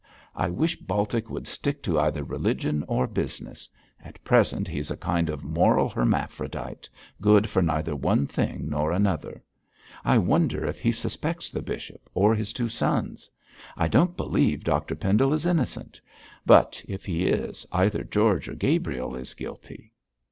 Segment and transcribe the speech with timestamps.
[0.35, 3.69] I wish Baltic would stick to either religion or business.
[4.03, 6.89] At present he is a kind of moral hermaphrodite,
[7.21, 9.43] good for neither one thing nor another.
[10.03, 13.29] I wonder if he suspects the bishop or his two sons?
[13.77, 16.01] I don't believe Dr Pendle is innocent;
[16.47, 19.93] but if he is, either George or Gabriel is guilty.